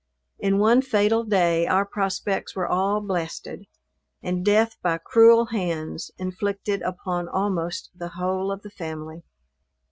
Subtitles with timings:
[0.39, 3.67] In one fatal day our prospects were all blasted;
[4.23, 9.21] and death, by cruel hands, inflicted upon almost the whole of the family.